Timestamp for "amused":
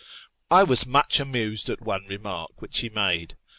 1.19-1.69